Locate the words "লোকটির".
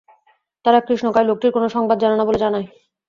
1.27-1.51